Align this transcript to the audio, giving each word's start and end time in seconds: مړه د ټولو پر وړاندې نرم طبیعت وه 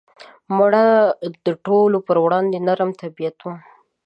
مړه 0.57 0.85
د 1.45 1.47
ټولو 1.65 1.97
پر 2.07 2.17
وړاندې 2.25 2.57
نرم 2.67 2.89
طبیعت 3.01 3.37
وه 3.45 3.55